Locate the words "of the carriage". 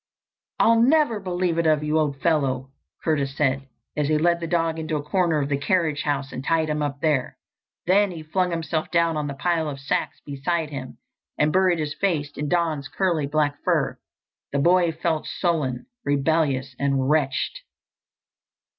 5.39-6.01